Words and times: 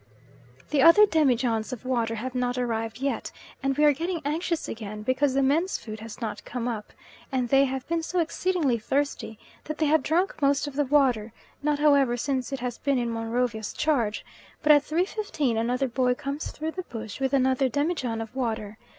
The 0.71 0.81
other 0.81 1.05
demijohns 1.05 1.71
of 1.71 1.85
water 1.85 2.15
have 2.15 2.33
not 2.33 2.57
arrived 2.57 3.01
yet, 3.01 3.31
and 3.61 3.77
we 3.77 3.83
are 3.83 3.93
getting 3.93 4.19
anxious 4.25 4.67
again 4.67 5.03
because 5.03 5.35
the 5.35 5.43
men's 5.43 5.77
food 5.77 5.99
has 5.99 6.19
not 6.19 6.43
come 6.43 6.67
up, 6.67 6.91
and 7.31 7.49
they 7.49 7.65
have 7.65 7.87
been 7.87 8.01
so 8.01 8.17
exceedingly 8.19 8.79
thirsty 8.79 9.37
that 9.65 9.77
they 9.77 9.85
have 9.85 10.01
drunk 10.01 10.41
most 10.41 10.65
of 10.65 10.73
the 10.75 10.85
water 10.85 11.33
not, 11.61 11.77
however, 11.77 12.17
since 12.17 12.51
it 12.51 12.61
has 12.61 12.79
been 12.79 12.97
in 12.97 13.11
Monrovia's 13.11 13.73
charge; 13.73 14.25
but 14.63 14.71
at 14.71 14.81
3.15 14.81 15.55
another 15.55 15.87
boy 15.87 16.15
comes 16.15 16.49
through 16.49 16.71
the 16.71 16.81
bush 16.89 17.19
with 17.19 17.31
another 17.31 17.69
demijohn 17.69 18.21
of 18.23 18.35
water. 18.35 18.79